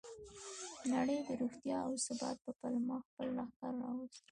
[0.93, 4.19] نړۍ د روغتیا او ثبات په پلمه خپل لښکر راوست.